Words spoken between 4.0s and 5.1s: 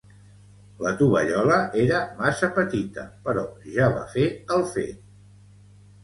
fer el fet.